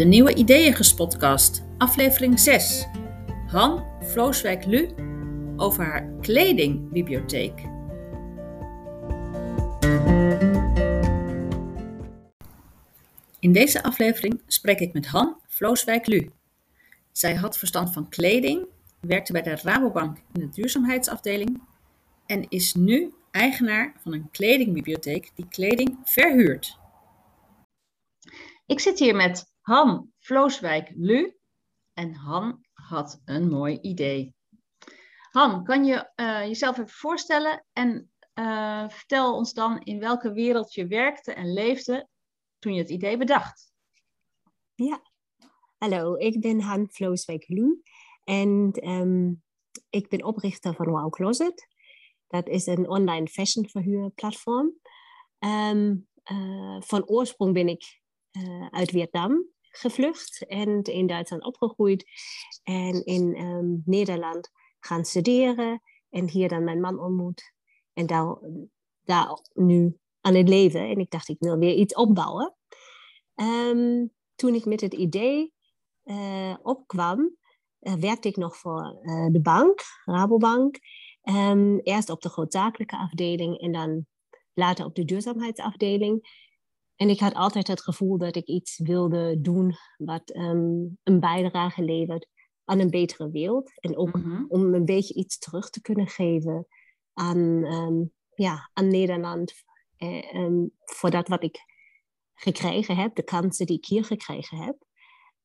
[0.00, 2.86] De nieuwe Ideeëngespodcast, aflevering 6.
[3.46, 4.94] Han Vlooswijk-Lu
[5.56, 7.60] over haar kledingbibliotheek.
[13.38, 16.30] In deze aflevering spreek ik met Han Vlooswijk-Lu.
[17.12, 18.66] Zij had verstand van kleding,
[19.00, 21.60] werkte bij de Rabobank in de duurzaamheidsafdeling
[22.26, 26.78] en is nu eigenaar van een kledingbibliotheek die kleding verhuurt.
[28.66, 31.36] Ik zit hier met Han Vlooswijk-Lu
[31.94, 34.34] en Han had een mooi idee.
[35.30, 40.74] Han, kan je uh, jezelf even voorstellen en uh, vertel ons dan in welke wereld
[40.74, 42.08] je werkte en leefde
[42.58, 43.72] toen je het idee bedacht.
[44.74, 45.02] Ja,
[45.78, 47.82] hallo, ik ben Han Vlooswijk-Lu
[48.24, 49.42] en um,
[49.90, 51.68] ik ben oprichter van Wow Closet.
[52.26, 54.74] Dat is een online fashion verhuurplatform.
[55.38, 56.08] Um,
[56.78, 58.00] van oorsprong ben ik
[58.70, 62.04] uit Vietnam gevlucht en in Duitsland opgegroeid.
[62.62, 67.54] En in um, Nederland gaan studeren en hier dan mijn man ontmoet.
[67.92, 68.06] En
[69.04, 70.88] daar, nu aan het leven.
[70.88, 72.54] En ik dacht, ik wil weer iets opbouwen.
[73.34, 75.52] Um, toen ik met het idee
[76.04, 77.36] uh, opkwam,
[77.80, 80.78] uh, werkte ik nog voor uh, de bank, Rabobank.
[81.22, 84.06] Um, eerst op de grootzakelijke afdeling en dan
[84.54, 86.48] later op de duurzaamheidsafdeling.
[87.00, 91.82] En ik had altijd het gevoel dat ik iets wilde doen wat um, een bijdrage
[91.82, 92.26] levert
[92.64, 93.72] aan een betere wereld.
[93.80, 94.46] En ook mm -hmm.
[94.48, 96.66] om een beetje iets terug te kunnen geven
[97.12, 99.52] aan, um, ja, aan Nederland.
[99.96, 101.58] Eh, um, voor dat wat ik
[102.34, 104.76] gekregen heb, de kansen die ik hier gekregen heb.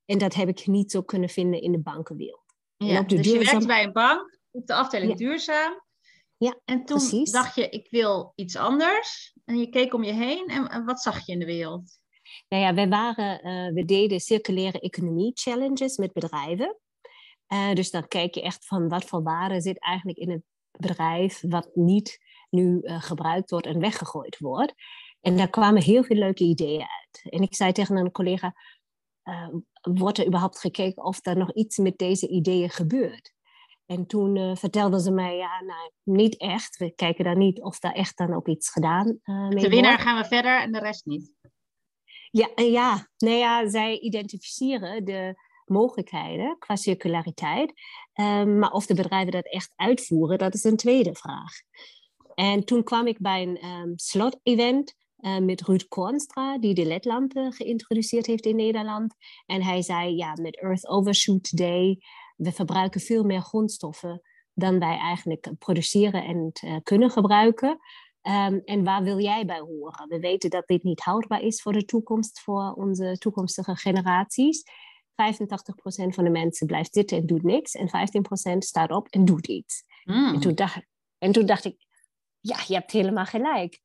[0.05, 2.55] En dat heb ik niet zo kunnen vinden in de bankenwereld.
[2.77, 3.43] Ja, dus duurzaam...
[3.43, 5.17] je werkt bij een bank op de afdeling ja.
[5.17, 5.83] duurzaam.
[6.45, 7.31] Ja, en toen precies.
[7.31, 9.33] dacht je, ik wil iets anders.
[9.45, 11.99] En je keek om je heen en, en wat zag je in de wereld?
[12.47, 16.77] Nou ja, we, waren, uh, we deden circulaire economie challenges met bedrijven.
[17.53, 20.41] Uh, dus dan kijk je echt van wat voor waarde zit eigenlijk in het
[20.71, 22.19] bedrijf wat niet
[22.49, 24.73] nu uh, gebruikt wordt en weggegooid wordt.
[25.21, 27.33] En daar kwamen heel veel leuke ideeën uit.
[27.33, 28.53] En ik zei tegen een collega,
[29.81, 33.34] wordt er überhaupt gekeken of er nog iets met deze ideeën gebeurt?
[33.85, 36.77] En toen uh, vertelden ze mij, ja, nou, niet echt.
[36.77, 39.91] We kijken daar niet of daar echt dan ook iets gedaan uh, mee De winnaar
[39.91, 40.01] wordt.
[40.01, 41.33] gaan we verder en de rest niet.
[42.31, 43.07] Ja, uh, ja.
[43.17, 45.35] Nou ja, zij identificeren de
[45.65, 47.73] mogelijkheden qua circulariteit.
[48.13, 51.51] Um, maar of de bedrijven dat echt uitvoeren, dat is een tweede vraag.
[52.35, 57.53] En toen kwam ik bij een um, slot-event uh, met Ruud Kornstra, die de ledlampen
[57.53, 59.15] geïntroduceerd heeft in Nederland.
[59.45, 61.99] En hij zei, ja, met Earth Overshoot Day
[62.35, 64.21] we verbruiken veel meer grondstoffen
[64.53, 67.69] dan wij eigenlijk produceren en uh, kunnen gebruiken.
[68.21, 70.07] Um, en waar wil jij bij horen?
[70.07, 74.63] We weten dat dit niet houdbaar is voor de toekomst, voor onze toekomstige generaties.
[74.63, 74.65] 85%
[76.13, 77.73] van de mensen blijft zitten en doet niks.
[77.73, 77.87] En
[78.55, 79.83] 15% staat op en doet iets.
[80.03, 80.33] Mm.
[80.33, 80.85] En, toen dacht,
[81.17, 81.85] en toen dacht ik,
[82.39, 83.81] ja, je hebt helemaal gelijk.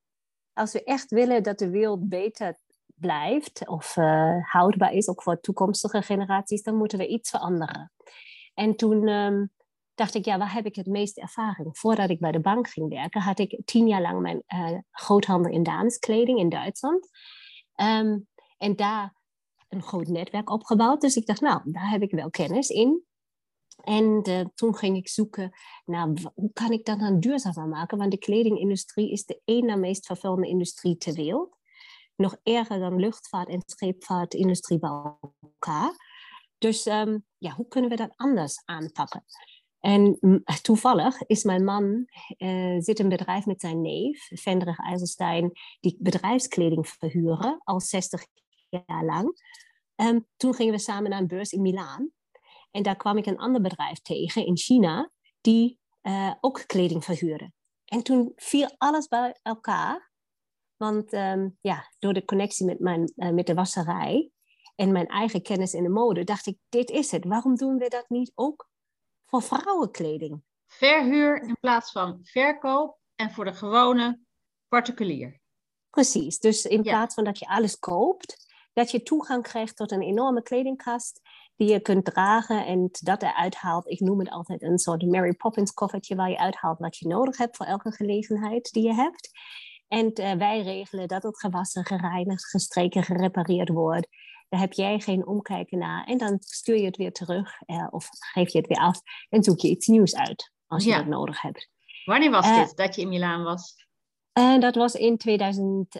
[0.53, 2.59] Als we echt willen dat de wereld beter
[2.95, 7.93] blijft of uh, houdbaar is, ook voor toekomstige generaties, dan moeten we iets veranderen.
[8.61, 9.53] En toen um,
[9.95, 11.79] dacht ik, ja, waar heb ik het meeste ervaring?
[11.79, 15.53] Voordat ik bij de bank ging werken, had ik tien jaar lang mijn uh, groothandel
[15.53, 17.09] in dameskleding in Duitsland.
[17.77, 18.29] Um,
[18.59, 19.15] en daar
[19.69, 21.01] een groot netwerk opgebouwd.
[21.01, 23.05] Dus ik dacht, nou, daar heb ik wel kennis in.
[23.81, 24.23] En
[24.55, 25.53] toen ging ik zoeken
[25.85, 27.99] naar hoe kan ik dat dan duurzamer maken?
[27.99, 31.57] Want de kledingindustrie is de één na meest vervuilende industrie ter wereld.
[32.17, 34.91] Nog erger dan luchtvaart en scheepvaartindustrie bij
[35.41, 35.93] elkaar.
[36.59, 39.25] Dus um, ja, hoe kunnen we dat anders aanpakken?
[39.81, 40.19] En
[40.63, 42.07] toevallig is mijn man,
[42.39, 48.27] uh, zit een bedrijf met zijn neef, Vendrig IJzerstein, die bedrijfskleding verhuren al 60
[48.69, 49.41] jaar lang.
[49.97, 52.11] Um, toen gingen we samen naar een beurs in Milaan.
[52.71, 57.53] En daar kwam ik een ander bedrijf tegen in China, die uh, ook kleding verhuurde.
[57.85, 60.11] En toen viel alles bij elkaar.
[60.77, 64.31] Want um, ja, door de connectie met, mijn, uh, met de wasserij
[64.81, 67.25] en mijn eigen kennis in de mode, dacht ik, dit is het.
[67.25, 68.69] Waarom doen we dat niet ook
[69.27, 70.43] voor vrouwenkleding?
[70.67, 74.21] Verhuur in plaats van verkoop en voor de gewone
[74.69, 75.41] particulier.
[75.91, 76.91] Precies, dus in ja.
[76.91, 81.21] plaats van dat je alles koopt, dat je toegang krijgt tot een enorme kledingkast
[81.57, 83.89] die je kunt dragen en dat eruit haalt.
[83.89, 87.37] Ik noem het altijd een soort Mary Poppins koffertje waar je uithaalt wat je nodig
[87.37, 89.31] hebt voor elke gelegenheid die je hebt.
[89.89, 94.09] En uh, wij regelen dat het gewassen, gereinigd, gestreken, gerepareerd wordt.
[94.51, 96.05] Daar heb jij geen omkijken naar.
[96.05, 99.43] En dan stuur je het weer terug uh, of geef je het weer af en
[99.43, 100.97] zoek je iets nieuws uit als je ja.
[100.97, 101.71] dat nodig hebt.
[102.05, 103.87] Wanneer was uh, dit dat je in Milaan was?
[104.39, 105.95] Uh, dat was in 2000,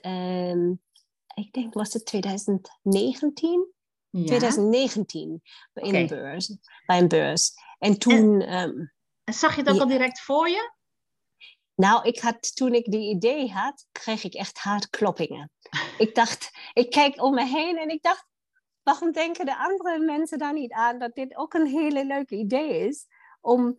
[1.35, 3.73] ik denk was het 2019.
[4.11, 4.25] Ja.
[4.25, 5.43] 2019
[5.73, 6.57] in een beurs,
[6.87, 7.53] bij een beurs.
[7.79, 8.41] En toen.
[8.41, 10.73] En, ehm, zag je dat al direct voor je?
[11.75, 15.51] Nou, ik had, toen ik die idee had, kreeg ik echt hartkloppingen.
[15.99, 18.27] ik dacht, ik kijk om me heen en ik dacht,
[18.91, 22.89] waarom denken de andere mensen daar niet aan dat dit ook een hele leuke idee
[22.89, 23.07] is
[23.41, 23.77] om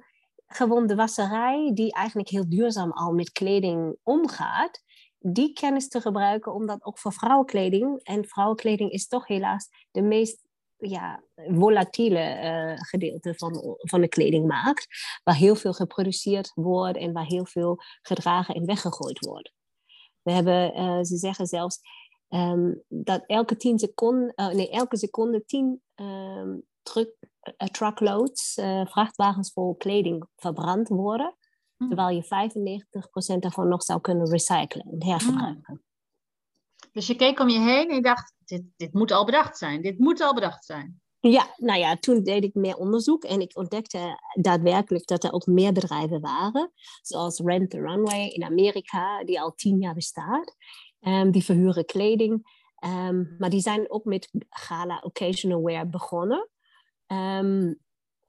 [0.48, 4.82] gewoon de wasserij, die eigenlijk heel duurzaam al met kleding omgaat,
[5.20, 8.00] die kennis te gebruiken om dat ook voor vrouwenkleding.
[8.04, 10.44] En vrouwenkleding is toch helaas de meest
[10.78, 14.88] ja, volatiele uh, gedeelte van, van de kledingmarkt,
[15.24, 19.52] waar heel veel geproduceerd wordt en waar heel veel gedragen en weggegooid wordt.
[20.22, 21.80] We hebben, uh, ze zeggen zelfs
[22.34, 27.16] um, dat elke tien seconden, uh, nee, elke seconde tien um, truck,
[27.72, 28.54] truckloads,
[28.86, 31.36] vrachtwagens vol kleding verbrand worden,
[31.78, 31.88] hm.
[31.88, 32.24] terwijl je
[33.36, 35.74] 95% daarvan nog zou kunnen recyclen en hergebruiken.
[35.74, 35.90] Hm.
[36.92, 39.82] Dus je keek om je heen en je dacht, dit, dit moet al bedacht zijn.
[39.82, 41.02] Dit moet al bedacht zijn.
[41.20, 45.46] Ja, nou ja, toen deed ik meer onderzoek en ik ontdekte daadwerkelijk dat er ook
[45.46, 50.56] meer bedrijven waren, zoals Rent the Runway in Amerika, die al tien jaar bestaat.
[51.02, 52.32] Um, die verhuren kleding,
[52.86, 56.50] um, maar die zijn ook met gala occasional wear begonnen.
[57.08, 57.80] Um,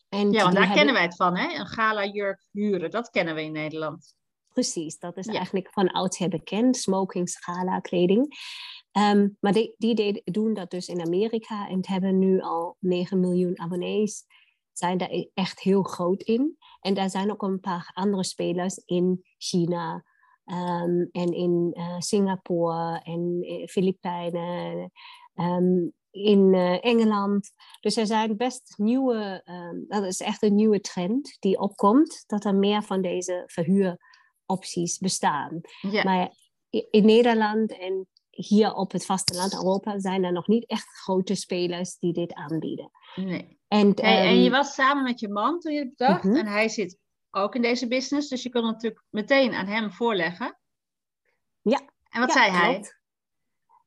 [0.09, 1.59] en ja, want daar kennen wij het van, hè?
[1.59, 4.15] Een gala jurk huren, dat kennen we in Nederland.
[4.53, 8.35] Precies, dat is eigenlijk van oudsher bekend, smoking, schala, kleding.
[8.93, 13.61] Ehm, maar die, die doen dat dus in Amerika en hebben nu al 9 miljoen
[13.61, 14.25] abonnees.
[14.73, 16.57] Zijn daar e-, echt heel groot in.
[16.81, 20.05] En daar zijn ook een paar andere spelers in China
[20.47, 24.91] um, en in uh, Singapore en uh, Filipijnen.
[25.35, 27.53] Um, in uh, Engeland.
[27.81, 29.43] Dus er zijn best nieuwe,
[29.89, 33.97] dat is echt een nieuwe trend die opkomt, dat er meer van deze verhuur
[34.47, 35.61] opties bestaan.
[36.05, 36.31] Maar
[36.71, 41.99] in Nederland en hier op het vasteland Europa zijn er nog niet echt grote spelers
[41.99, 42.91] die dit aanbieden.
[43.15, 43.59] Nee.
[43.69, 46.25] En, en je ehm, was samen met je man toen je het bedacht.
[46.25, 46.37] Mhm.
[46.37, 46.99] En hij zit
[47.35, 48.29] ook in deze business.
[48.29, 50.59] Dus je kon natuurlijk meteen aan hem voorleggen.
[51.63, 51.81] Ja.
[52.09, 52.85] En wat zei hij?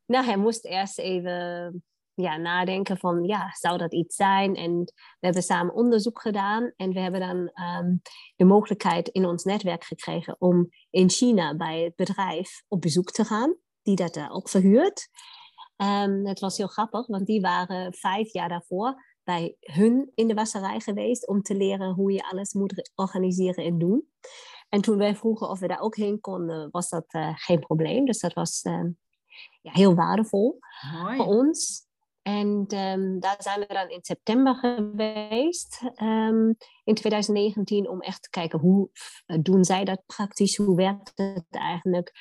[0.05, 1.83] Nou, hij moest eerst even
[2.13, 4.55] ja, nadenken van, ja, zou dat iets zijn?
[4.55, 8.01] En we hebben samen onderzoek gedaan en we hebben dan um,
[8.35, 13.25] de mogelijkheid in ons netwerk gekregen om in China bij het bedrijf op bezoek te
[13.25, 15.09] gaan, die dat daar ook verhuurt.
[15.77, 20.33] Um, het was heel grappig, want die waren vijf jaar daarvoor bij hun in de
[20.33, 24.09] wasserij geweest om te leren hoe je alles moet organiseren en doen.
[24.69, 28.05] En toen wij vroegen of we daar ook heen konden, was dat uh, geen probleem.
[28.05, 28.83] Dus dat was uh,
[29.61, 30.59] ja, heel waardevol
[31.01, 31.17] Mooi.
[31.17, 31.83] voor ons.
[32.21, 38.29] En um, daar zijn we dan in september geweest, um, in 2019, om echt te
[38.29, 38.89] kijken hoe
[39.41, 42.11] doen zij dat praktisch, hoe werkt het eigenlijk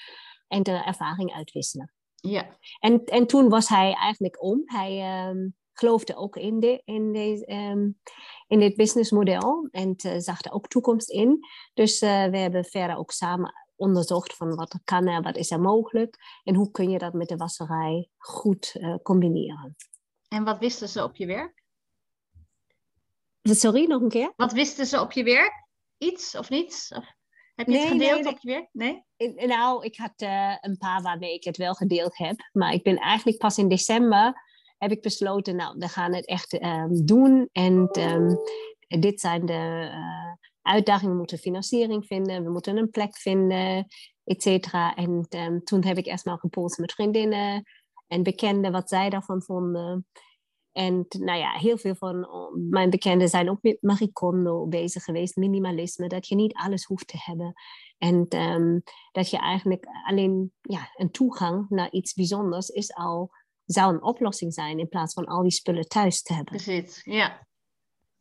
[0.49, 1.93] en de ervaring uitwisselen.
[2.15, 2.59] Ja.
[2.79, 4.62] En, en toen was hij eigenlijk om.
[4.65, 7.47] Hij um, geloofde ook in, de, in, deze,
[8.47, 11.38] in dit businessmodel en uh, zag er ook toekomst in.
[11.75, 15.61] Dus uh, we hebben verder ook samen onderzocht van wat kan er, wat is er
[15.61, 19.76] mogelijk en hoe kun je dat met de wasserij goed uh, combineren.
[20.29, 21.62] En wat wisten ze op je werk?
[23.43, 24.32] Sorry, nog een keer?
[24.37, 25.53] Wat wisten ze op je werk?
[25.99, 26.88] Iets of niets?
[26.88, 27.05] Of
[27.55, 28.69] heb je het gedeeld op je werk?
[28.73, 29.05] Nee?
[29.47, 32.50] Nou, ik had uh, een paar waarmee ik het wel gedeeld heb.
[32.53, 34.44] Maar ik ben eigenlijk pas in december
[34.84, 37.48] heb ik besloten, nou, we gaan het echt um, doen.
[37.53, 38.36] En um,
[39.00, 41.12] dit zijn de uh, uitdagingen.
[41.12, 43.86] We moeten financiering vinden, we moeten een plek vinden,
[44.24, 44.94] et cetera.
[44.94, 47.62] En um, toen heb ik eerst maar gepolst met vriendinnen
[48.06, 50.06] en bekenden wat zij daarvan vonden.
[50.72, 52.26] En nou ja, heel veel van
[52.70, 57.08] mijn bekenden zijn ook met Marie Kondo bezig geweest, minimalisme, dat je niet alles hoeft
[57.08, 57.53] te hebben.
[57.98, 58.26] En
[59.12, 63.31] dat je eigenlijk alleen ja, een toegang naar iets bijzonders is al,
[63.65, 66.55] zou een oplossing zijn in plaats van al die spullen thuis te hebben.
[66.55, 67.47] Precies, ja.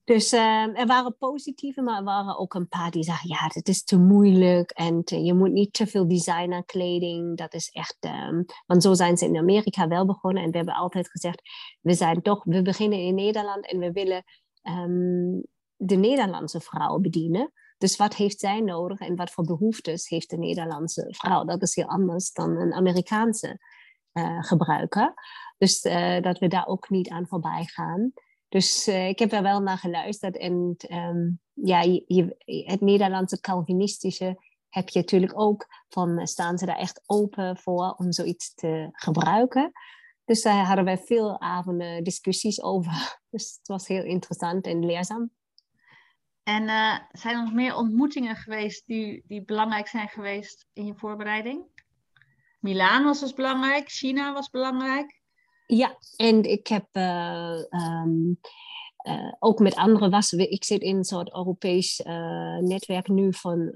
[0.03, 3.67] Dus uh, er waren positieve, maar er waren ook een paar die zeiden: ja, dit
[3.67, 7.37] is te moeilijk en je moet niet te veel designerkleding.
[7.37, 7.97] Dat is echt.
[7.99, 11.41] Um, want zo zijn ze in Amerika wel begonnen en we hebben altijd gezegd:
[11.81, 14.23] we zijn toch, we beginnen in Nederland en we willen
[14.63, 15.43] um,
[15.75, 17.51] de Nederlandse vrouw bedienen.
[17.77, 21.43] Dus wat heeft zij nodig en wat voor behoeftes heeft de Nederlandse vrouw?
[21.43, 23.59] Dat is heel anders dan een Amerikaanse
[24.13, 25.13] uh, gebruiker.
[25.57, 28.13] Dus uh, dat we daar ook niet aan voorbij gaan.
[28.49, 30.37] Dus uh, ik heb er wel naar geluisterd.
[30.37, 35.67] En um, ja, je, het Nederlandse Calvinistische heb je natuurlijk ook.
[35.89, 39.71] Van eh, staan ze daar echt open voor om zoiets te gebruiken?
[40.25, 42.91] Dus daar hadden wij veel avonden discussies over.
[43.33, 45.31] Dus het was heel interessant en leerzaam.
[46.43, 46.67] En
[47.11, 51.65] zijn er nog meer ontmoetingen geweest die, die belangrijk zijn geweest in je voorbereiding?
[52.63, 55.21] Milaan was dus belangrijk, China was belangrijk.
[55.65, 58.39] Ja, en ik heb uh, um,
[59.07, 60.51] uh, ook met andere wassen.
[60.51, 63.71] Ik zit in een soort Europees uh, netwerk nu van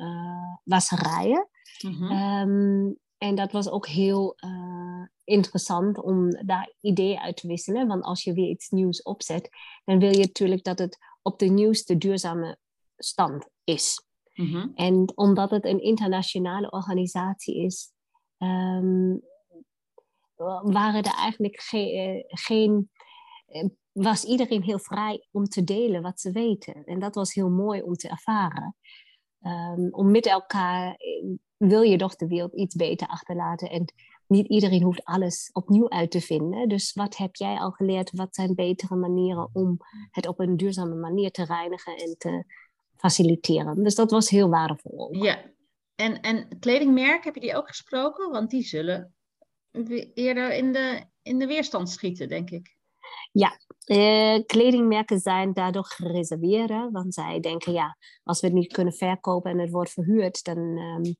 [0.63, 1.47] wasserijen.
[1.81, 2.11] Mm-hmm.
[2.11, 4.35] Um, en dat was ook heel
[5.23, 7.87] interessant om daar ideeën uit te wisselen.
[7.87, 9.49] Want als je weer iets nieuws opzet,
[9.85, 12.57] dan wil je natuurlijk dat het op de nieuwste duurzame
[12.97, 14.05] stand is.
[14.33, 14.71] Mm-hmm.
[14.75, 17.95] En omdat het een internationale organisatie is,
[18.37, 19.21] um,
[20.61, 22.89] waren er eigenlijk ge geen.
[23.91, 26.83] Was iedereen heel vrij om te delen wat ze weten.
[26.83, 28.75] En dat was heel mooi om te ervaren.
[29.41, 30.97] Um, om met elkaar
[31.57, 33.69] wil je toch de wereld iets beter achterlaten.
[33.69, 33.93] En
[34.27, 36.69] niet iedereen hoeft alles opnieuw uit te vinden.
[36.69, 38.11] Dus wat heb jij al geleerd?
[38.11, 39.77] Wat zijn betere manieren om
[40.11, 42.43] het op een duurzame manier te reinigen en te
[42.95, 43.83] faciliteren?
[43.83, 45.15] Dus dat was heel waardevol.
[45.15, 45.39] Ja,
[45.97, 48.31] en, en kledingmerken, heb je die ook gesproken?
[48.31, 49.15] Want die zullen
[50.13, 52.75] eerder in de, in de weerstand schieten, denk ik.
[53.31, 58.93] Ja, eh, kledingmerken zijn daardoor gereserveerd, want zij denken, ja, als we het niet kunnen
[58.93, 61.15] verkopen en het wordt verhuurd, dan um,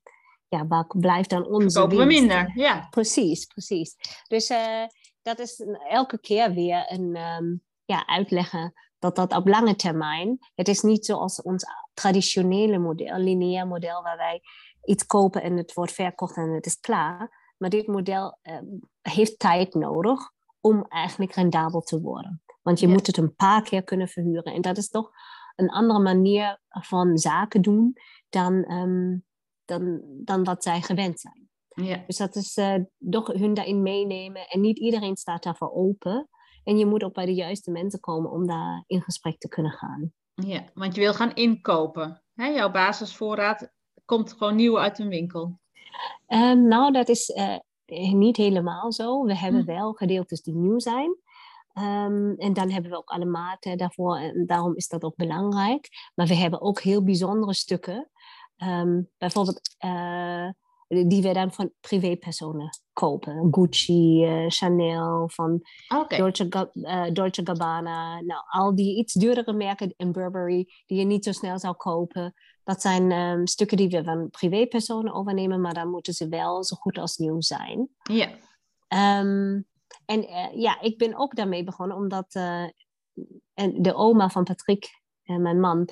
[0.48, 2.86] ja, waar blijft dan onze Verkopen we minder, ja.
[2.90, 3.94] Precies, precies.
[4.26, 4.84] Dus uh,
[5.22, 10.68] dat is elke keer weer een um, ja, uitleggen dat dat op lange termijn, het
[10.68, 14.40] is niet zoals ons traditionele model, lineair model, waar wij
[14.88, 17.52] iets kopen en het wordt verkocht en het is klaar.
[17.58, 18.58] Maar dit model uh,
[19.00, 20.30] heeft tijd nodig
[20.60, 22.42] om eigenlijk rendabel te worden.
[22.62, 24.54] Want je moet het een paar keer kunnen verhuren.
[24.54, 25.10] En dat is toch
[25.56, 27.96] een andere manier van zaken doen
[28.28, 29.24] dan, um,
[29.64, 31.48] dan, dan wat zij gewend zijn.
[31.68, 32.02] Ja.
[32.06, 32.74] Dus dat is uh,
[33.10, 34.48] toch hun daarin meenemen.
[34.48, 36.28] En niet iedereen staat daarvoor open.
[36.64, 39.72] En je moet ook bij de juiste mensen komen om daar in gesprek te kunnen
[39.72, 40.12] gaan.
[40.34, 42.22] Ja, want je wil gaan inkopen.
[42.34, 42.46] Hè?
[42.46, 43.72] Jouw basisvoorraad
[44.08, 45.58] komt gewoon nieuw uit een winkel.
[46.28, 47.58] Um, nou, dat is uh,
[48.12, 49.24] niet helemaal zo.
[49.24, 49.66] We hebben hm.
[49.66, 51.16] wel gedeeltes die nieuw zijn.
[51.74, 54.16] Um, en dan hebben we ook alle maten daarvoor.
[54.16, 55.88] En daarom is dat ook belangrijk.
[56.14, 58.10] Maar we hebben ook heel bijzondere stukken.
[58.56, 60.48] Um, bijvoorbeeld uh,
[60.88, 63.48] die we dan van privépersonen kopen.
[63.50, 65.60] Gucci, uh, Chanel, van
[65.96, 66.18] okay.
[66.18, 68.20] Dolce, uh, Dolce Gabbana.
[68.20, 72.34] Nou, al die iets duurdere merken in Burberry die je niet zo snel zou kopen.
[72.68, 76.76] Dat zijn um, stukken die we van privépersonen overnemen, maar dan moeten ze wel zo
[76.76, 77.88] goed als nieuw zijn.
[78.02, 78.28] Ja.
[79.20, 79.66] Um,
[80.04, 82.68] en uh, ja, ik ben ook daarmee begonnen omdat uh,
[83.54, 85.88] en de oma van Patrick, mijn man,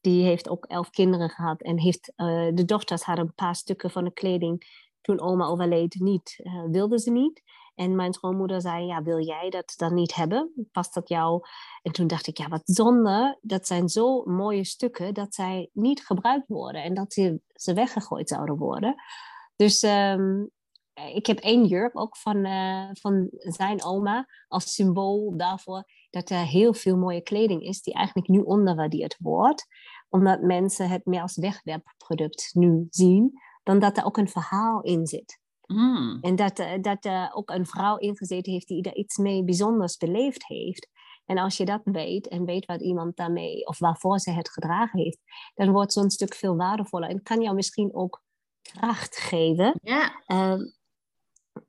[0.00, 1.62] die heeft ook elf kinderen gehad.
[1.62, 5.94] En heeft, uh, de dochters hadden een paar stukken van de kleding toen oma overleed
[6.00, 6.40] niet.
[6.70, 7.42] Wilden ze niet.
[7.78, 10.68] En mijn schoonmoeder zei, ja, wil jij dat dan niet hebben?
[10.72, 11.42] Past dat jou?
[11.82, 13.38] En toen dacht ik, ja, wat zonde.
[13.40, 16.82] Dat zijn zo mooie stukken dat zij niet gebruikt worden.
[16.82, 17.40] En dat ze,
[17.74, 18.94] weggegooid zouden worden.
[19.56, 20.50] Dus um,
[21.14, 26.44] ik heb één jurk ook van, uh, van zijn oma als symbool daarvoor dat er
[26.44, 29.66] heel veel mooie kleding is die eigenlijk nu onderwaardeerd wordt.
[30.08, 35.06] Omdat mensen het meer als wegwerpproduct nu zien, dan dat er ook een verhaal in
[35.06, 35.40] zit.
[35.68, 36.18] Mm.
[36.20, 39.96] En dat, uh, dat er ook een vrouw ingezeten heeft die er iets mee bijzonders
[39.96, 40.88] beleefd heeft.
[41.24, 44.98] En als je dat weet en weet wat iemand daarmee of waarvoor ze het gedragen
[44.98, 45.18] heeft,
[45.54, 48.22] dan wordt zo'n stuk veel waardevoller en kan jou misschien ook
[48.62, 49.80] kracht geven.
[49.82, 50.22] Ja.
[50.26, 50.74] Um,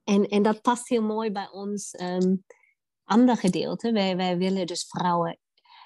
[0.04, 2.44] en, en dat past heel mooi bij ons um,
[3.04, 3.92] andere gedeelte.
[3.92, 5.40] Wij, wij willen dus vrouwen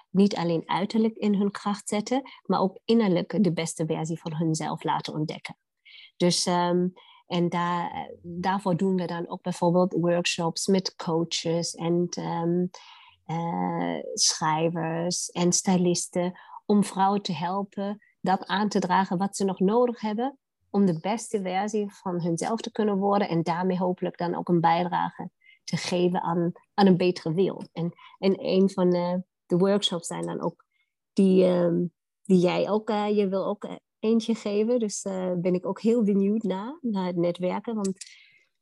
[0.10, 4.84] niet alleen uiterlijk in hun kracht zetten, maar ook innerlijk de beste versie van hunzelf
[4.84, 5.58] laten ontdekken.
[6.18, 6.94] Dus um,
[7.28, 12.70] en daar, daarvoor doen we dan ook bijvoorbeeld workshops met coaches en um,
[13.28, 19.60] uh, schrijvers en stylisten om vrouwen te helpen dat aan te dragen wat ze nog
[19.60, 20.38] nodig hebben
[20.70, 24.60] om de beste versie van hunzelf te kunnen worden en daarmee hopelijk dan ook een
[24.60, 25.30] bijdrage
[25.64, 27.70] te geven aan, aan een betere wereld.
[27.74, 30.66] En, en een van de, de workshops zijn dan ook
[31.14, 33.68] die, um, die jij ook, uh, je wil ook
[34.04, 34.80] eentje geven.
[34.80, 37.76] Dus uh, ben ik ook heel benieuwd naar, naar het netwerken.
[37.76, 38.06] Want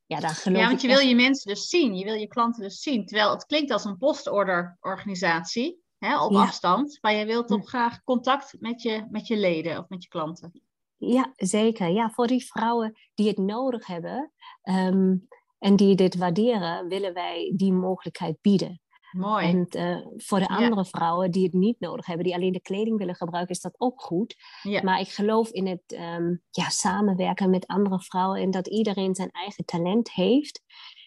[0.05, 1.95] ja, daar geloof ja, want je wil je mensen dus zien.
[1.95, 3.05] Je wil je klanten dus zien.
[3.05, 6.97] Terwijl het klinkt als een postorder-organisatie hè, op afstand.
[7.01, 10.61] Maar je wilt toch graag contact met je, met je leden of met je klanten.
[10.97, 11.89] Ja, zeker.
[11.89, 14.31] Ja, voor die vrouwen die het nodig hebben
[14.63, 15.27] um,
[15.59, 18.80] en die dit waarderen, willen wij die mogelijkheid bieden.
[19.11, 19.45] Mooi.
[19.45, 22.97] En uh, voor de andere vrouwen die het niet nodig hebben, die alleen de kleding
[22.97, 24.35] willen gebruiken, is dat ook goed.
[24.61, 24.81] Ja.
[24.83, 29.31] Maar ik geloof in het um, ja, samenwerken met andere vrouwen en dat iedereen zijn
[29.31, 30.61] eigen talent heeft.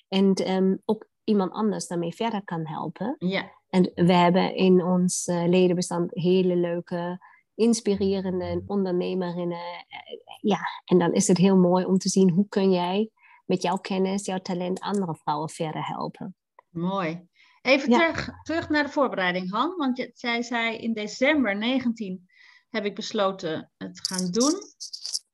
[0.09, 3.17] En um, ook iemand anders daarmee verder kan helpen.
[3.19, 3.51] Ja.
[3.69, 7.19] En we hebben in ons uh, ledenbestand hele leuke
[7.55, 9.59] inspirerende ondernemerinnen.
[9.59, 13.11] Eh, ja, en dan is het heel mooi om te zien hoe kun jij
[13.45, 16.37] met jouw kennis, jouw talent andere vrouwen verder helpen.
[16.69, 17.29] Mooi.
[17.65, 19.77] Even terug, terug naar de voorbereiding, Han.
[19.77, 22.29] Want jij zei in december 19
[22.71, 24.55] heb ik besloten het te gaan doen.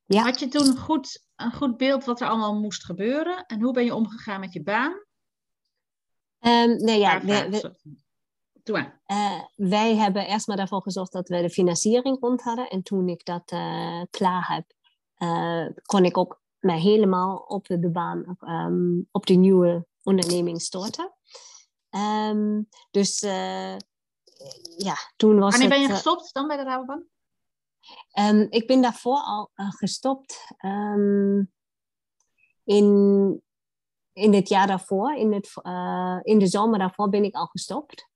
[0.07, 0.23] Ja.
[0.23, 3.47] Had je toen een goed, een goed beeld wat er allemaal moest gebeuren?
[3.47, 4.93] En hoe ben je omgegaan met je baan?
[6.41, 7.75] Um, nee, ja, we,
[9.07, 12.69] uh, wij hebben eerst maar daarvoor gezorgd dat we de financiering rond hadden.
[12.69, 14.73] En toen ik dat uh, klaar heb,
[15.19, 21.15] uh, kon ik ook mij helemaal op de baan, um, op de nieuwe onderneming storten.
[21.91, 23.21] Um, dus
[24.77, 27.05] ja, toen was Wanneer ben je gestopt dan bij de Rabobank?
[28.19, 30.47] Um, ik ben daarvoor al gestopt.
[32.65, 33.43] in,
[34.13, 35.51] in het jaar daarvoor, in, het,
[36.23, 38.09] in de zomer daarvoor ben ik al gestopt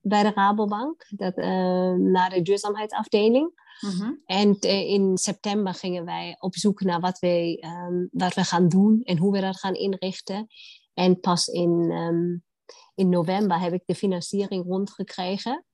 [0.00, 3.68] bij de Rabobank, dat, uh, naar de duurzaamheidsafdeling.
[3.80, 4.12] Mhm.
[4.24, 9.02] En in september gingen wij op zoek naar wat, wij, um, wat we gaan doen
[9.02, 10.46] en hoe we dat gaan inrichten.
[10.94, 11.90] En pas in,
[13.00, 15.64] in november heb ik de financiering rondgekregen.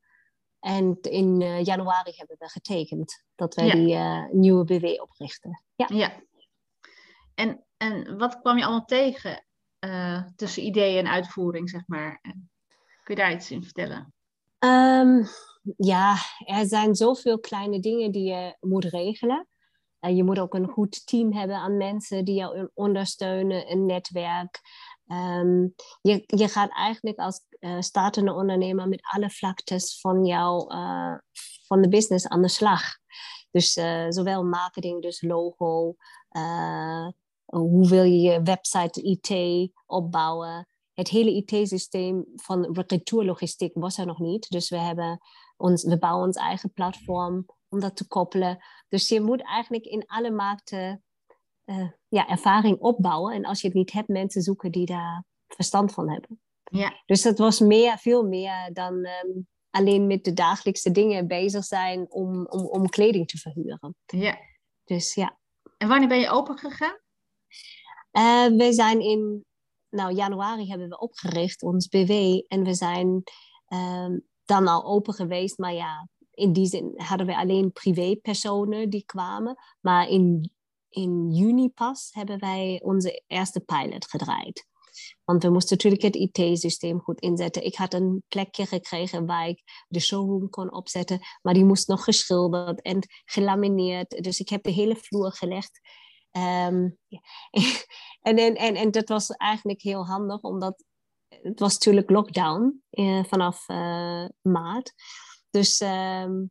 [0.60, 3.96] En in uh, januari hebben we getekend dat wij die
[4.36, 5.64] nieuwe BW oprichten.
[5.74, 5.86] Ja.
[5.92, 6.12] ja.
[7.34, 9.44] En, en wat kwam je allemaal tegen
[10.36, 12.20] tussen idee en uitvoering, zeg maar?
[13.02, 14.14] Kun je daar iets in vertellen?
[14.58, 15.26] Um,
[15.76, 19.48] ja, er zijn zoveel kleine dingen die je moet regelen.
[20.00, 24.60] Je moet ook een goed team hebben aan mensen die jou ondersteunen, een netwerk.
[25.06, 31.14] Um, je, je gaat eigenlijk als uh, startende ondernemer met alle vlaktes van jouw uh,
[31.66, 32.82] van de business aan de slag.
[33.50, 33.72] Dus
[34.08, 35.94] zowel marketing, dus logo,
[37.44, 44.18] hoe wil je je website, IT opbouwen, het hele IT-systeem van retourlogistiek was er nog
[44.18, 44.50] niet.
[44.50, 45.20] Dus we, hebben
[45.56, 48.64] ons, we bouwen ons eigen platform om dat te koppelen.
[48.88, 51.04] Dus je moet eigenlijk in alle markten
[51.66, 53.34] uh, ja, ervaring opbouwen.
[53.34, 56.40] En als je het niet hebt, mensen zoeken die daar verstand van hebben.
[56.64, 57.02] Ja.
[57.06, 62.10] Dus dat was meer, veel meer dan um, alleen met de dagelijkse dingen bezig zijn
[62.10, 63.94] om, om, om kleding te verhuren.
[64.06, 64.38] Ja.
[64.84, 65.38] Dus ja.
[65.78, 66.98] En wanneer ben je open gegaan?
[68.12, 69.44] Uh, we zijn in
[69.90, 72.10] nou, januari hebben we opgericht, ons BW.
[72.46, 73.22] En we zijn
[73.68, 75.58] um, dan al open geweest.
[75.58, 79.56] Maar ja, in die zin hadden we alleen privépersonen die kwamen.
[79.80, 80.50] Maar in,
[80.88, 84.66] in juni pas hebben wij onze eerste pilot gedraaid.
[85.24, 87.64] Want we moesten natuurlijk het IT-systeem goed inzetten.
[87.64, 91.20] Ik had een plekje gekregen waar ik de showroom kon opzetten.
[91.42, 94.22] Maar die moest nog geschilderd en gelamineerd.
[94.22, 95.80] Dus ik heb de hele vloer gelegd.
[96.32, 96.98] Um,
[98.20, 100.84] en, en, en, dat was eigenlijk heel handig, omdat
[101.28, 104.92] het was natuurlijk lockdown uh, vanaf uh, maart.
[105.50, 106.50] Dus um,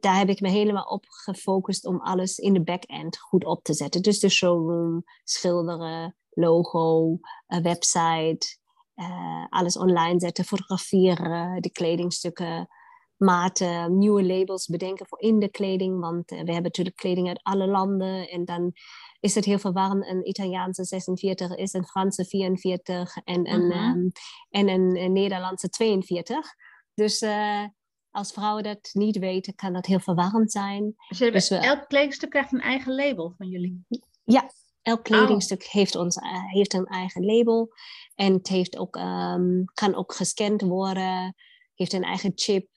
[0.00, 3.74] daar heb ik me helemaal op gefocust om alles in de back-end goed op te
[3.74, 4.02] zetten.
[4.02, 8.58] Dus de showroom, schilderen, logo, website,
[8.94, 12.68] uh, alles online zetten, fotograferen, de kledingstukken,
[13.16, 16.00] maten, nieuwe labels bedenken voor in de kleding.
[16.00, 18.72] Want we hebben natuurlijk kleding uit alle landen en dan
[19.20, 20.06] is het heel verwarrend.
[20.06, 23.78] Een Italiaanse 46 is een Franse 44 en een, mhm.
[23.78, 24.08] ehm,
[24.50, 26.54] en een, Nederlandse 42.
[26.94, 27.64] Dus uh,
[28.10, 30.94] als vrouwen dat niet weten, kan dat heel verwarrend zijn.
[31.08, 33.84] Dus, dus elk kledingstuk krijgt een eigen label van jullie?
[34.24, 34.50] Ja,
[34.82, 37.72] elk kledingstuk heeft, ons, uh, heeft een eigen label.
[38.14, 41.34] En het heeft ook, um, kan ook gescand worden,
[41.74, 42.68] heeft een eigen chip.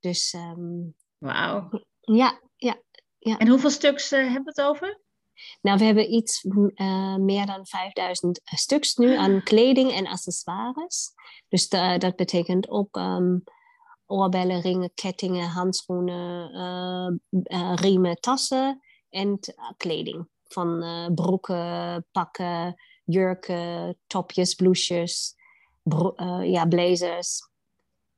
[0.00, 1.68] Dus um, Wauw.
[2.00, 2.82] Ja, ja,
[3.18, 3.38] ja.
[3.38, 5.00] En hoeveel stuks uh, hebben we het over?
[5.60, 11.12] Nou, we hebben iets uh, meer dan 5000 stuks nu aan kleding en accessoires.
[11.48, 13.42] Dus de, dat betekent ook um,
[14.10, 19.38] oorbellen, ringen, kettingen, handschoenen, uh, uh, riemen, tassen en
[19.76, 20.28] kleding.
[20.48, 25.34] Van broeken, pakken, jurken, topjes, blouses,
[26.42, 27.50] ja, blazers,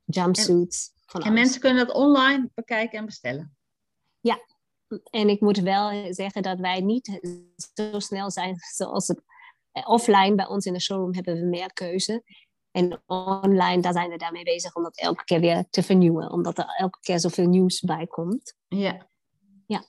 [0.05, 0.91] jumpsuits.
[1.11, 3.55] En, en mensen kunnen dat online bekijken en bestellen?
[4.19, 4.39] Ja,
[5.09, 7.19] en ik moet wel zeggen dat wij niet
[7.75, 9.23] zo snel zijn zoals het
[9.73, 10.35] eh, offline.
[10.35, 12.23] Bij ons in de showroom hebben we meer keuze.
[12.73, 16.31] En online, daar zijn we daarmee bezig om dat elke keer weer te vernieuwen.
[16.31, 18.55] Omdat er elke keer zoveel nieuws bij komt.
[18.67, 19.07] Ja.
[19.67, 19.83] Ja.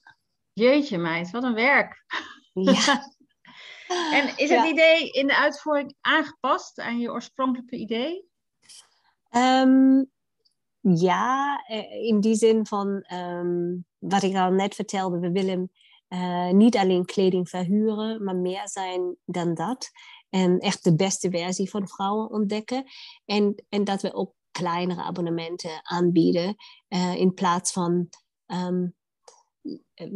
[0.52, 2.04] Jeetje meid, wat een werk.
[2.52, 3.12] Ja.
[4.18, 8.28] en is het idee in de uitvoering aangepast aan je oorspronkelijke idee?
[9.30, 10.10] Um,
[10.80, 15.70] ja, eh, in die zin van um, wat ik al net vertelde, we willen
[16.14, 19.90] uh, niet alleen kleding verhuren, maar meer zijn dan dat.
[20.28, 22.84] En echt de beste versie van vrouwen ontdekken.
[23.24, 26.54] En, en dat we ook kleinere abonnementen aanbieden
[26.88, 28.08] uh, in plaats van
[28.46, 28.94] um,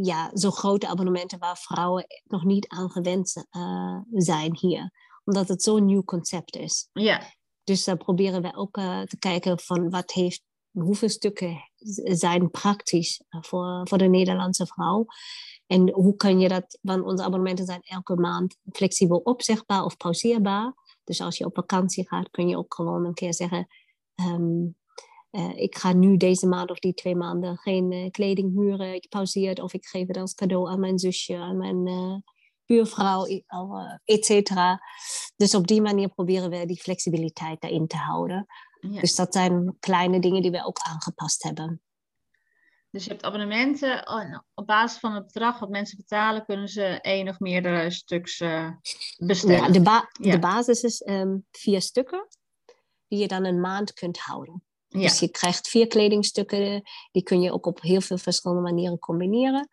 [0.02, 4.90] ja, zo grote abonnementen waar vrouwen nog niet aan gewend uh, zijn hier.
[5.24, 6.88] Omdat het zo'n nieuw concept is.
[6.92, 7.22] Ja.
[7.64, 11.70] Dus dan proberen we ook te kijken van wat heeft, hoeveel stukken
[12.04, 15.06] zijn praktisch voor, voor de Nederlandse vrouw.
[15.68, 20.74] En hoe kan je dat, want onze abonnementen zijn elke maand flexibel opzegbaar of pauzeerbaar.
[21.04, 23.66] Dus als je op vakantie gaat, kun je ook gewoon een keer zeggen:
[24.14, 24.66] ehm,
[25.30, 28.94] eh, Ik ga nu deze maand of die twee maanden geen uh, kleding huren.
[28.94, 32.16] Ik pauzeer het of ik geef het als cadeau aan mijn zusje, aan mijn uh,
[32.66, 33.26] buurvrouw,
[34.04, 34.80] et cetera.
[35.36, 38.46] Dus op die manier proberen we die flexibiliteit daarin te houden.
[38.80, 41.82] Dus dat zijn kleine dingen die we ook aangepast hebben.
[42.90, 44.08] Dus je hebt abonnementen.
[44.08, 48.40] Oh, op basis van het bedrag wat mensen betalen, kunnen ze één of meerdere stuks
[48.40, 48.70] uh,
[49.16, 49.56] bestellen.
[49.56, 52.28] Ja, de, ba de basis is um, vier stukken
[53.08, 54.62] die je dan een maand kunt houden.
[54.86, 55.00] Ja.
[55.00, 59.68] Dus je krijgt vier kledingstukken, die kun je ook op heel veel verschillende manieren combineren.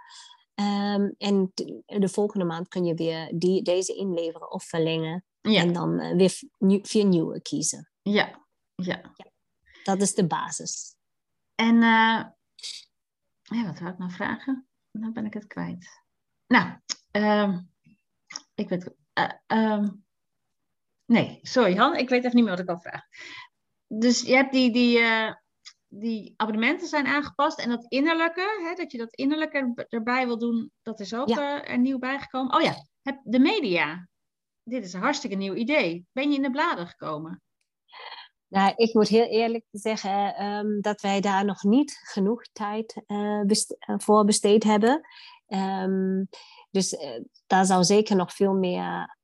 [0.55, 1.51] Um, en
[1.85, 5.25] de volgende maand kun je weer die, deze inleveren of verlengen.
[5.41, 6.41] En dan uh, weer
[6.81, 7.91] vier nieuwe kiezen.
[8.01, 8.45] Ja.
[8.75, 9.11] ja.
[9.15, 9.31] ja.
[9.83, 10.95] Dat is de basis.
[11.55, 12.23] En uh,
[13.53, 14.67] ja, wat wou ik nou vragen?
[14.91, 16.03] Nou ben ik het kwijt.
[16.47, 16.79] Nou,
[17.11, 17.69] um,
[18.55, 18.93] ik weet.
[19.19, 20.05] Uh, um,
[21.05, 23.07] nee, sorry Han, ik weet even niet meer wat ik wil vragen.
[23.87, 25.33] Dus je hebt die, die, uh,
[25.87, 30.71] die abonnementen zijn aangepast en dat innerlijke, hè, dat je dat innerlijke erbij wil doen,
[30.81, 31.63] dat is ook ja.
[31.63, 32.55] uh, er nieuw bijgekomen.
[32.55, 34.07] Oh ja, heb de media.
[34.63, 36.05] Dit is een hartstikke nieuw idee.
[36.11, 37.41] Ben je in de bladen gekomen?
[38.55, 43.41] Nou, ik moet heel eerlijk zeggen um, dat wij daar nog niet genoeg tijd uh,
[43.41, 45.01] best voor besteed hebben.
[45.47, 46.27] Um,
[46.71, 46.99] dus uh,
[47.47, 49.17] daar zou zeker nog veel meer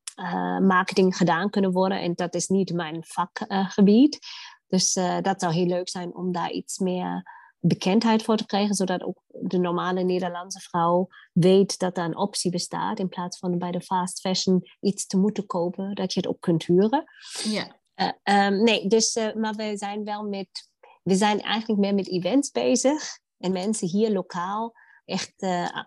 [0.60, 2.00] marketing gedaan kunnen worden.
[2.00, 4.18] En dat is niet mijn vakgebied.
[4.66, 7.22] dus dat zou heel leuk zijn om daar iets meer
[7.58, 12.50] bekendheid voor te krijgen, zodat ook de normale Nederlandse vrouw weet dat er een optie
[12.50, 16.28] bestaat, in plaats van bij de fast fashion iets te moeten kopen, dat je het
[16.28, 17.04] ook kunt huren.
[17.44, 17.80] Ja.
[18.24, 20.70] Uh, um, nee, dus, uh, maar we zijn wel met,
[21.02, 23.20] we zijn eigenlijk meer met events bezig.
[23.38, 24.72] En mensen hier lokaal
[25.04, 25.82] echt uh,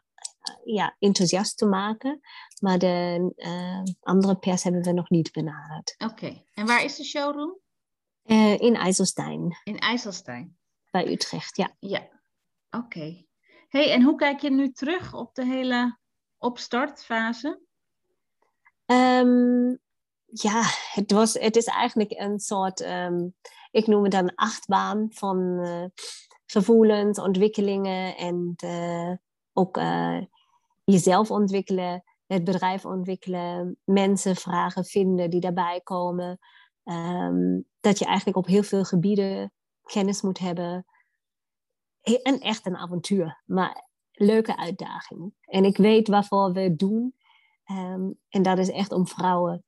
[0.63, 2.19] ja, enthousiast te maken.
[2.61, 5.95] Maar de andere pers hebben we nog niet benaderd.
[5.97, 7.59] Oké, en waar is de showroom?
[8.57, 9.57] in IJsselstein.
[9.63, 10.57] In IJsselstein?
[10.91, 11.75] Bij Utrecht, ja.
[11.79, 12.09] Ja,
[12.69, 13.25] oké.
[13.67, 15.97] hey, en hoe kijk je nu terug op de hele
[16.37, 17.59] opstartfase?
[18.85, 19.79] Um,
[20.41, 23.35] ja, het, was, het is eigenlijk een soort, um,
[23.71, 25.85] ik noem het dan achtbaan van uh,
[26.45, 29.13] gevoelens, ontwikkelingen en uh,
[29.53, 30.21] ook uh,
[30.83, 36.39] jezelf ontwikkelen, het bedrijf ontwikkelen, mensen vragen vinden die daarbij komen.
[36.83, 40.85] Um, dat je eigenlijk op heel veel gebieden kennis moet hebben.
[42.01, 45.35] En echt een avontuur, maar leuke uitdagingen.
[45.41, 47.15] En ik weet waarvoor we het doen.
[47.71, 49.65] Um, en dat is echt om vrouwen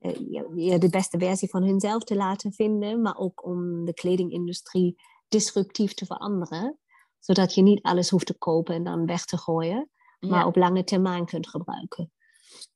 [0.00, 4.96] uh, de beste versie van hunzelf te laten vinden, maar ook om de kledingindustrie
[5.28, 6.78] disruptief te veranderen,
[7.18, 10.84] zodat je niet alles hoeft te kopen en dan weg te gooien, maar op lange
[10.84, 12.12] termijn kunt gebruiken.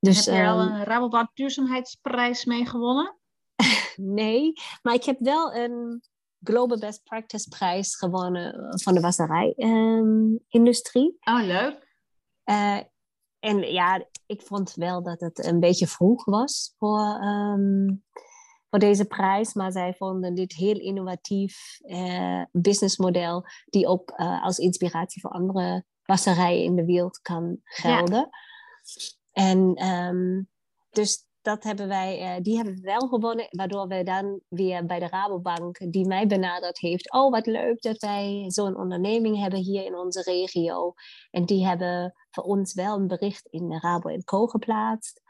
[0.01, 3.17] Dus, heb je al ehm, een Rabobank duurzaamheidsprijs mee gewonnen?
[3.97, 6.03] nee, maar ik heb wel een
[6.43, 11.19] Global Best Practice prijs gewonnen eh, van de wasserij-industrie.
[11.29, 11.91] Um, oh, leuk.
[12.45, 12.79] Uh,
[13.43, 18.05] en ja, ik vond wel dat het een beetje vroeg was voor, um,
[18.71, 19.55] voor deze prijs.
[19.55, 25.85] Maar zij vonden dit heel innovatief uh, businessmodel, die ook uh, als inspiratie voor andere
[26.05, 28.29] wasserijen in de wereld kan gelden.
[28.29, 28.31] Ja.
[29.33, 30.49] En um,
[30.91, 34.99] dus dat hebben wij, uh, die hebben we wel gewonnen, waardoor we dan weer bij
[34.99, 39.85] de Rabobank, die mij benaderd heeft, oh wat leuk dat wij zo'n onderneming hebben hier
[39.85, 40.95] in onze regio.
[41.31, 45.21] En die hebben voor ons wel een bericht in Rabo Co geplaatst.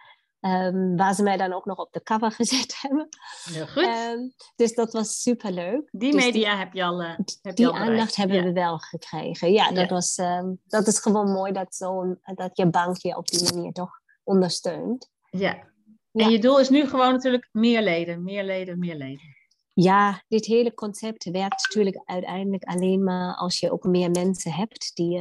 [0.40, 3.08] Um, waar ze mij dan ook nog op de cover gezet hebben.
[3.44, 3.84] Heel goed.
[3.84, 5.88] Um, dus dat was super leuk.
[5.92, 7.02] Die dus media heb je al.
[7.02, 7.08] Uh,
[7.42, 8.42] heb die je al aandacht hebben ja.
[8.42, 9.52] we wel gekregen.
[9.52, 9.94] Ja, dat, ja.
[9.94, 13.72] Was, um, dat is gewoon mooi dat, zo, dat je bank je op die manier
[13.72, 15.10] toch ondersteunt.
[15.30, 15.70] Ja,
[16.12, 19.36] en je doel is nu gewoon natuurlijk meer leden, meer leden, meer leden.
[19.74, 24.90] Ja, dit hele concept werkt natuurlijk uiteindelijk alleen maar als je ook meer mensen hebt
[24.94, 25.20] die,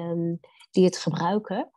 [0.72, 1.72] die het gebruiken.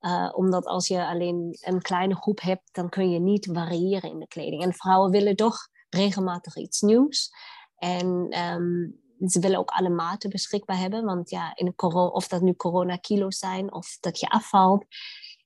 [0.00, 4.18] Uh, omdat als je alleen een kleine groep hebt, dan kun je niet variëren in
[4.18, 4.62] de kleding.
[4.62, 7.30] En vrouwen willen toch regelmatig iets nieuws.
[7.76, 11.04] En um, ze willen ook alle maten beschikbaar hebben.
[11.04, 14.84] Want ja, in corona, of dat nu corona kilo's zijn of dat je afvalt.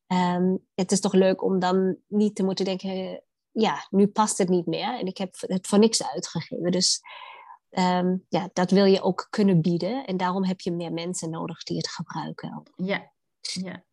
[0.06, 4.48] Um, het is toch leuk om dan niet te moeten denken, ja, nu past het
[4.48, 6.70] niet meer en ik heb het voor niks uitgegeven.
[6.70, 7.00] Dus
[7.70, 11.62] um, ja, dat wil je ook kunnen bieden en daarom heb je meer mensen nodig
[11.62, 12.62] die het gebruiken.
[12.76, 13.84] Ja, ja.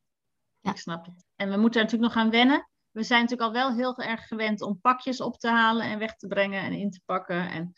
[0.59, 0.71] ja.
[0.71, 1.25] ik snap het.
[1.35, 2.69] En we moeten natuurlijk nog gaan wennen.
[2.91, 6.15] we zijn natuurlijk al wel heel erg gewend om pakjes op te halen en weg
[6.15, 7.49] te brengen en in te pakken.
[7.49, 7.73] En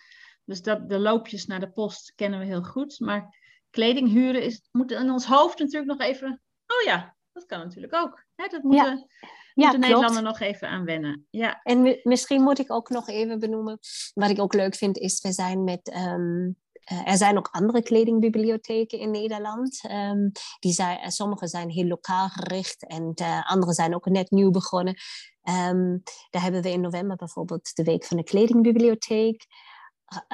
[0.46, 3.00] dus dat, de loopjes naar de post kennen we heel goed.
[3.00, 3.38] Maar
[3.70, 6.42] kleding huren is, moet in ons hoofd natuurlijk nog even.
[6.68, 8.26] Oh ja, dat kan natuurlijk ook.
[8.36, 9.30] Hè, dat moeten, ja.
[9.60, 11.28] De Nederlander nog even aan wennen.
[11.30, 11.60] Ja.
[11.64, 13.80] En misschien moet ik ook nog even benoemen.
[14.14, 15.96] Wat ik ook leuk vind, is we zijn met.
[15.96, 16.58] Um,
[17.06, 19.82] er zijn ook andere kledingbibliotheken in Nederland.
[19.92, 24.32] Um, die zijn, eh, sommige zijn heel lokaal gericht en uh, andere zijn ook net
[24.32, 24.96] nieuw begonnen.
[25.44, 29.46] Um, daar hebben we in november bijvoorbeeld de Week van de Kledingbibliotheek.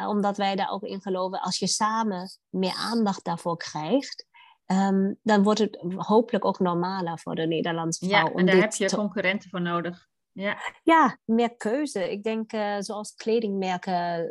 [0.07, 4.25] Omdat wij daar ook in geloven, als je samen meer aandacht daarvoor krijgt,
[4.67, 8.27] um, dan wordt het hopelijk ook normaler voor de Nederlandse vrouw.
[8.27, 10.07] Ja, en daar heb je concurrenten voor nodig.
[10.31, 10.57] Ja.
[10.83, 12.11] ja, meer keuze.
[12.11, 14.29] Ik denk, uh, zoals kledingmerken,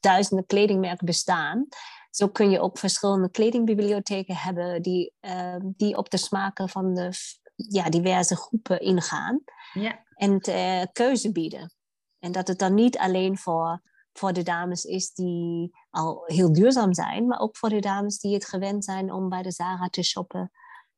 [0.00, 1.66] duizenden kledingmerken bestaan,
[2.10, 7.10] zo kun je ook verschillende kledingbibliotheken hebben die, uh, die op de smaken van de
[7.54, 9.42] ja, diverse groepen ingaan.
[9.72, 10.04] Ja.
[10.14, 11.74] En uh, keuze bieden.
[12.18, 13.82] En dat het dan niet alleen voor
[14.20, 18.34] voor de dames is die al heel duurzaam zijn, maar ook voor de dames die
[18.34, 20.50] het gewend zijn om bij de Zara te shoppen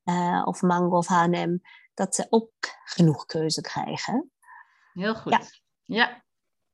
[0.04, 1.58] uh, of Mango of H&M,
[1.94, 2.52] dat ze ook
[2.84, 4.30] genoeg keuze krijgen.
[4.92, 5.32] Heel goed.
[5.32, 5.40] Ja.
[5.84, 6.24] ja.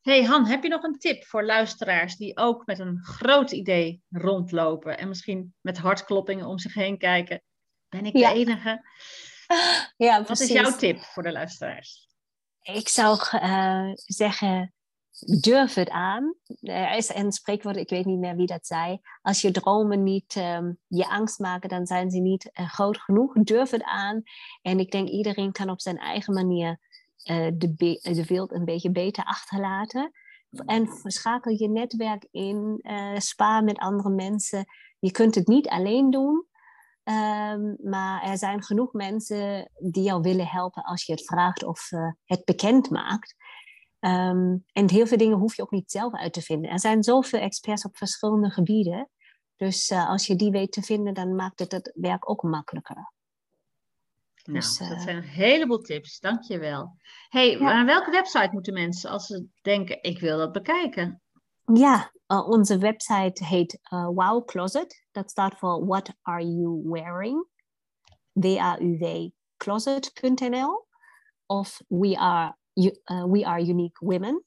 [0.01, 4.03] Hey Han, heb je nog een tip voor luisteraars die ook met een groot idee
[4.09, 7.43] rondlopen en misschien met hartkloppingen om zich heen kijken?
[7.89, 8.83] Ben ik de enige?
[9.97, 12.09] Ja, Wat is jouw tip voor de luisteraars?
[12.63, 14.75] Ik zou uh, zeggen,
[15.21, 16.35] durf het aan.
[16.61, 19.01] Er is een spreekwoord, ik weet niet meer wie dat zei.
[19.23, 23.33] Als je dromen niet um, je angst maken, dan zijn ze niet uh, groot genoeg.
[23.33, 24.23] Durf het aan.
[24.63, 26.79] En ik denk iedereen kan op zijn eigen manier
[27.25, 30.11] uh, de, de wereld een beetje beter achterlaten.
[30.67, 34.65] En schakel je netwerk in, uh, spaar met andere mensen.
[34.99, 36.47] Je kunt het niet alleen doen.
[37.05, 41.89] Um, maar er zijn genoeg mensen die jou willen helpen als je het vraagt of
[42.25, 43.35] het bekend maakt.
[44.01, 46.71] Um, en heel veel dingen hoef je ook niet zelf uit te vinden.
[46.71, 49.11] Er zijn zoveel experts op verschillende gebieden.
[49.57, 53.13] Dus uh, als je die weet te vinden, dan maakt het het werk ook makkelijker.
[54.45, 56.21] Nou, dus, uh, dat zijn een heleboel tips.
[56.21, 56.97] Dankjewel.
[57.29, 57.73] hey, ja.
[57.73, 61.23] aan welke website moeten mensen als ze denken, ik wil dat bekijken?
[61.75, 65.07] Ja, uh, onze website heet Wow Closet.
[65.11, 67.47] Dat staat voor What Are You Wearing?
[68.33, 70.87] W-A-U-W closet.nl
[71.47, 74.43] of We Are uh, We Are Unique Women.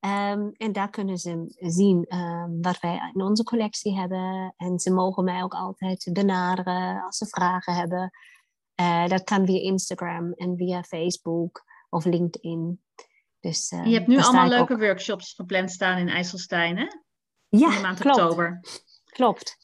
[0.00, 4.54] Um, en daar kunnen ze zien um, wat wij in onze collectie hebben.
[4.56, 8.10] En ze mogen mij ook altijd benaderen als ze vragen hebben.
[8.80, 12.82] Uh, dat kan via Instagram en via Facebook of LinkedIn.
[13.40, 16.86] Dus, uh, je hebt nu allemaal leuke workshops gepland staan in IJsselstein, hè?
[17.48, 18.20] Ja, in de maand klopt.
[18.20, 18.60] oktober.
[19.04, 19.56] Klopt.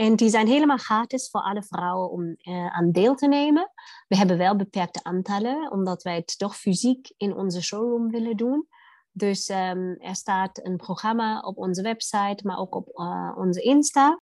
[0.00, 3.70] En die zijn helemaal gratis voor alle vrouwen om uh, aan deel te nemen.
[4.08, 8.66] We hebben wel beperkte aantallen, omdat wij het toch fysiek in onze showroom willen doen.
[9.12, 14.20] Dus um, er staat een programma op onze website, maar ook op uh, onze Insta.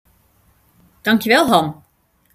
[1.02, 1.84] Dankjewel Han.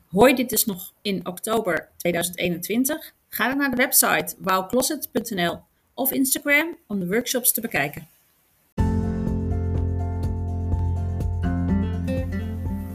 [0.08, 3.14] Je dit dus nog in oktober 2021?
[3.28, 5.60] Ga dan naar de website wowcloset.nl
[5.94, 8.08] of Instagram om de workshops te bekijken.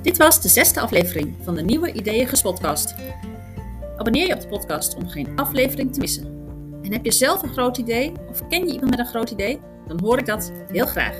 [0.07, 2.95] Dit was de zesde aflevering van de Nieuwe Ideeën Gespotcast.
[3.97, 6.25] Abonneer je op de podcast om geen aflevering te missen.
[6.81, 9.59] En heb je zelf een groot idee of ken je iemand met een groot idee?
[9.87, 11.15] Dan hoor ik dat heel graag.